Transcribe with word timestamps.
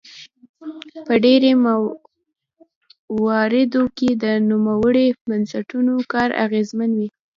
په 1.05 1.13
ډیری 1.23 1.51
مواردو 1.65 3.83
کې 3.97 4.09
د 4.23 4.25
نوموړو 4.49 5.05
بنسټونو 5.29 5.93
کار 6.13 6.29
اغیزمن 6.45 6.91
وي. 6.97 7.07